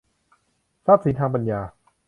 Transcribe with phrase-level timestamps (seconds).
[0.85, 1.59] ทรัพย์สินทางปัญญา